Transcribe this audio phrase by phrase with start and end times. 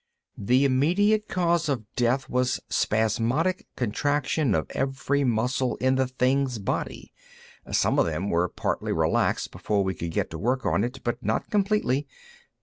[0.39, 7.13] "The immediate cause of death was spasmodic contraction of every muscle in the thing's body;
[7.71, 11.23] some of them were partly relaxed before we could get to work on it, but
[11.23, 12.07] not completely.